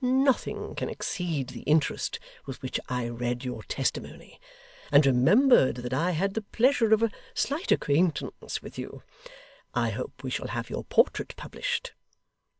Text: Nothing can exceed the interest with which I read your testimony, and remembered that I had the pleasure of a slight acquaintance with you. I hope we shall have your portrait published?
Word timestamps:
Nothing 0.03 0.73
can 0.73 0.89
exceed 0.89 1.49
the 1.49 1.61
interest 1.69 2.17
with 2.47 2.59
which 2.63 2.79
I 2.89 3.07
read 3.07 3.45
your 3.45 3.61
testimony, 3.61 4.41
and 4.91 5.05
remembered 5.05 5.75
that 5.75 5.93
I 5.93 6.09
had 6.09 6.33
the 6.33 6.41
pleasure 6.41 6.91
of 6.91 7.03
a 7.03 7.11
slight 7.35 7.71
acquaintance 7.71 8.63
with 8.63 8.79
you. 8.79 9.03
I 9.75 9.91
hope 9.91 10.23
we 10.23 10.31
shall 10.31 10.47
have 10.47 10.71
your 10.71 10.85
portrait 10.85 11.35
published? 11.37 11.93